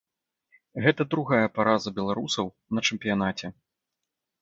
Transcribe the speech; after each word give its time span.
Гэта 0.85 1.01
другая 1.11 1.47
параза 1.59 1.89
беларусаў 2.01 2.53
на 2.79 2.87
чэмпіянаце. 2.91 3.55